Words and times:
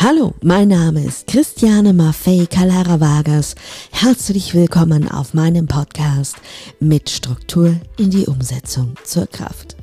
Hallo, 0.00 0.32
mein 0.44 0.68
Name 0.68 1.04
ist 1.04 1.26
Christiane 1.26 1.92
Maffei 1.92 2.46
Calara 2.48 3.00
Vargas. 3.00 3.56
Herzlich 3.90 4.54
willkommen 4.54 5.10
auf 5.10 5.34
meinem 5.34 5.66
Podcast 5.66 6.36
mit 6.78 7.10
Struktur 7.10 7.74
in 7.98 8.10
die 8.10 8.26
Umsetzung 8.26 8.94
zur 9.02 9.26
Kraft. 9.26 9.77